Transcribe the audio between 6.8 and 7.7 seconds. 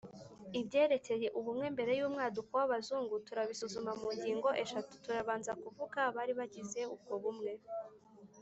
ubwo bumwe,